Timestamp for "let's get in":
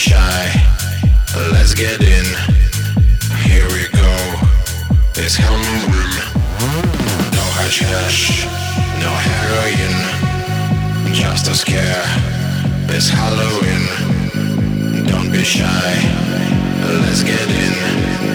1.52-2.24, 17.04-18.29